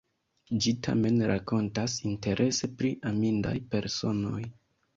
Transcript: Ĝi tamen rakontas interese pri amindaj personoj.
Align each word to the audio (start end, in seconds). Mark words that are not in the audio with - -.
Ĝi 0.63 0.71
tamen 0.87 1.19
rakontas 1.31 1.99
interese 2.13 2.73
pri 2.81 2.93
amindaj 3.13 3.55
personoj. 3.77 4.43